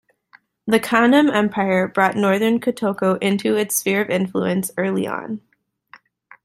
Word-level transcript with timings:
The 0.65 0.79
Kanem 0.79 1.31
Empire 1.31 1.87
brought 1.87 2.15
northern 2.17 2.59
Kotoko 2.59 3.19
into 3.21 3.55
its 3.55 3.75
sphere 3.75 4.01
of 4.01 4.09
influence 4.09 4.71
early 4.75 5.05
on. 5.05 5.41